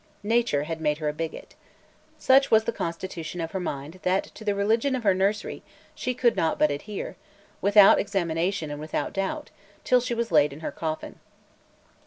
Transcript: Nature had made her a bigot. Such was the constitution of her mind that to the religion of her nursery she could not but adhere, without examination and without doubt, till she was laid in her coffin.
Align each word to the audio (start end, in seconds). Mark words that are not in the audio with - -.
Nature 0.23 0.63
had 0.63 0.81
made 0.81 0.97
her 0.97 1.07
a 1.09 1.13
bigot. 1.13 1.53
Such 2.17 2.49
was 2.49 2.63
the 2.63 2.71
constitution 2.71 3.39
of 3.39 3.51
her 3.51 3.59
mind 3.59 3.99
that 4.01 4.23
to 4.33 4.43
the 4.43 4.55
religion 4.55 4.95
of 4.95 5.03
her 5.03 5.13
nursery 5.13 5.61
she 5.93 6.15
could 6.15 6.35
not 6.35 6.57
but 6.57 6.71
adhere, 6.71 7.17
without 7.61 7.99
examination 7.99 8.71
and 8.71 8.79
without 8.79 9.13
doubt, 9.13 9.51
till 9.83 10.01
she 10.01 10.15
was 10.15 10.31
laid 10.31 10.53
in 10.53 10.61
her 10.61 10.71
coffin. 10.71 11.19